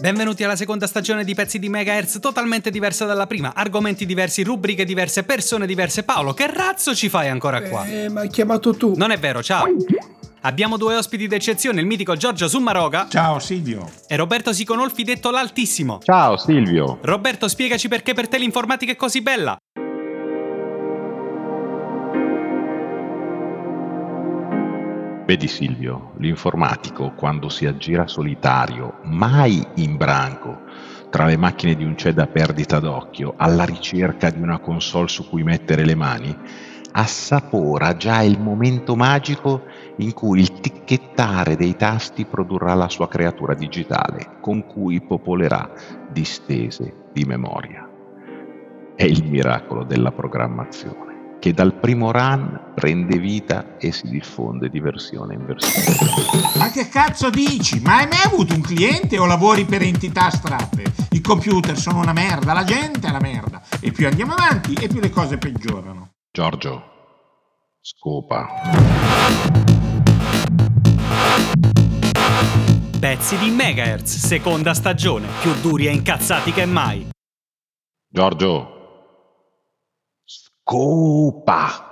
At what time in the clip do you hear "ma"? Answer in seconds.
8.08-8.20, 56.56-56.70, 57.80-57.96